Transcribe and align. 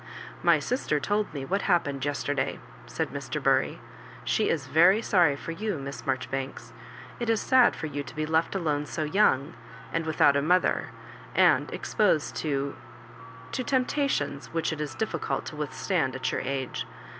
"My 0.51 0.57
sister 0.57 0.99
told 0.99 1.31
me 1.31 1.45
what 1.45 1.61
happened 1.61 2.03
yesterday," 2.03 2.57
said 2.87 3.09
Mr. 3.09 3.39
Bury." 3.39 3.79
She 4.33 4.49
is 4.49 4.65
very 4.65 4.99
sorry 4.99 5.35
for 5.35 5.51
you, 5.51 5.77
Miss 5.77 6.07
Marjoribanks. 6.07 6.73
It 7.19 7.29
is 7.29 7.39
sad 7.39 7.75
for 7.75 7.85
you 7.85 8.01
to 8.01 8.15
be 8.15 8.25
left 8.25 8.55
alone 8.55 8.87
so 8.87 9.03
young, 9.03 9.53
and 9.93 10.07
without 10.07 10.35
a 10.35 10.41
mother, 10.41 10.89
and 11.35 11.71
exposed 11.71 12.35
to— 12.37 12.75
to 13.51 13.63
temptations 13.63 14.47
which 14.51 14.73
it 14.73 14.81
is 14.81 14.95
difficult 14.95 15.45
to 15.45 15.55
with 15.55 15.71
stand 15.71 16.15
at 16.15 16.31
your 16.31 16.41
age. 16.41 16.87